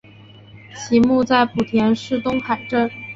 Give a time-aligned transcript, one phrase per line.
[0.75, 2.89] 其墓在莆田市东海镇。